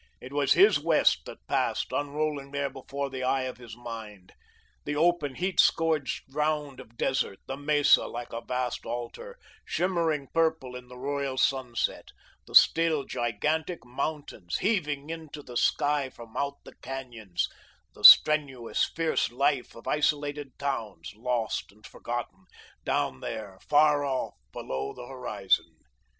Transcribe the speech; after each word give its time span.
It 0.19 0.33
was 0.33 0.53
his 0.53 0.79
West 0.79 1.25
that 1.25 1.45
passed, 1.45 1.91
unrolling 1.91 2.49
there 2.49 2.71
before 2.71 3.11
the 3.11 3.21
eye 3.21 3.43
of 3.43 3.57
his 3.59 3.77
mind: 3.77 4.31
the 4.83 4.95
open, 4.95 5.35
heat 5.35 5.59
scourged 5.59 6.23
round 6.33 6.79
of 6.79 6.97
desert; 6.97 7.37
the 7.45 7.55
mesa, 7.55 8.07
like 8.07 8.33
a 8.33 8.41
vast 8.41 8.83
altar, 8.83 9.37
shimmering 9.63 10.27
purple 10.33 10.75
in 10.75 10.87
the 10.87 10.97
royal 10.97 11.37
sunset; 11.37 12.07
the 12.47 12.55
still, 12.55 13.03
gigantic 13.03 13.85
mountains, 13.85 14.57
heaving 14.57 15.11
into 15.11 15.43
the 15.43 15.55
sky 15.55 16.09
from 16.09 16.35
out 16.35 16.55
the 16.63 16.73
canyons; 16.77 17.47
the 17.93 18.03
strenuous, 18.03 18.83
fierce 18.85 19.31
life 19.31 19.75
of 19.75 19.87
isolated 19.87 20.57
towns, 20.57 21.11
lost 21.15 21.71
and 21.71 21.85
forgotten, 21.85 22.47
down 22.83 23.19
there, 23.19 23.59
far 23.69 24.03
off, 24.03 24.33
below 24.51 24.93
the 24.95 25.05
horizon. 25.05 25.77